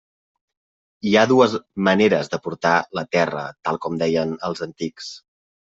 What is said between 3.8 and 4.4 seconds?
com deien